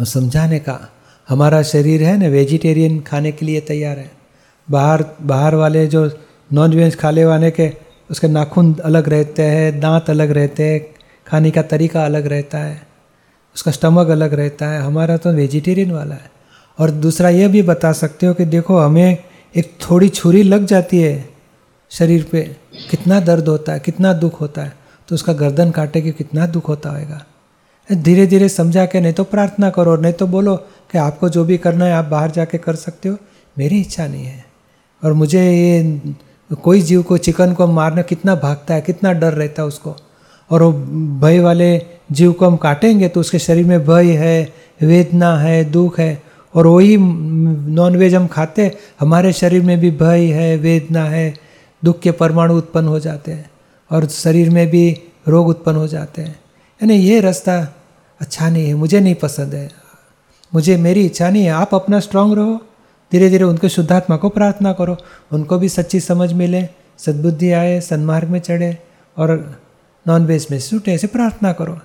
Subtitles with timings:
[0.00, 0.78] समझाने का।
[1.28, 4.10] हमारा शरीर है ना वेजिटेरियन खाने के लिए तैयार है।
[4.68, 6.10] बाहर बाहर वाले जो
[6.50, 7.70] नॉन वेज खाने वाले के,
[8.10, 10.80] उसके नाखून अलग रहते हैं, दांत अलग रहते हैं,
[11.26, 12.80] खाने का तरीका अलग रहता है,
[13.56, 16.30] उसका स्टमक अलग रहता है। हमारा तो वेजिटेरियन वाला है।
[16.78, 19.18] और दूसरा ये भी बता सकते हो कि देखो, हमें
[19.54, 21.28] एक थोड़ी छुरी लग जाती है
[21.90, 22.42] शरीर पे,
[22.90, 24.72] कितना दर्द होता है, कितना दुख होता है
[25.08, 27.24] तो उसका गर्दन काटे कि कितना दुख होता होगा।
[27.92, 31.58] धीरे धीरे समझा के नहीं तो प्रार्थना करो नहीं तो बोलो कि आपको जो भी
[31.58, 33.16] करना है आप बाहर जाके कर सकते हो।
[33.58, 34.44] मेरी इच्छा नहीं है।
[35.04, 36.00] और मुझे ये
[36.62, 39.96] कोई जीव को, चिकन को मारना कितना भागता है, कितना डर रहता है उसको।
[40.50, 40.72] और वो
[41.20, 46.00] भय वाले जीव को हम काटेंगे तो उसके शरीर में भय है, वेदना है, दुख
[46.00, 46.22] है।
[46.54, 51.34] और वही नॉन वेज हम खाते, हमारे शरीर में भी भय है, वेदना है,
[51.84, 53.50] दुख के परमाणु उत्पन्न हो जाते हैं।
[53.90, 56.43] और शरीर में भी रोग उत्पन्न हो जाते हैं।
[56.84, 57.74] यानी ये रास्ता
[58.20, 59.70] अच्छा नहीं है, मुझे नहीं पसंद है।
[60.54, 62.56] मुझे, मेरी इच्छा नहीं है, आप अपना स्ट्रांग रहो
[63.12, 64.96] धीरे धीरे उनके शुद्धात्मा को प्रार्थना करो,
[65.32, 66.68] उनको भी सच्ची समझ मिले,
[66.98, 68.78] सद्बुद्धि आए, सन्मार्ग में चढ़े
[69.16, 69.58] और
[70.08, 71.78] नॉन वेज में छूटे ऐसे प्रार्थना करो।